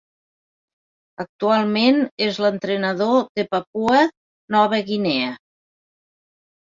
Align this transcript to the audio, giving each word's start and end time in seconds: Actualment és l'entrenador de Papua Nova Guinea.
Actualment 1.23 1.99
és 2.29 2.39
l'entrenador 2.45 3.21
de 3.41 3.47
Papua 3.53 4.01
Nova 4.57 4.81
Guinea. 4.89 5.29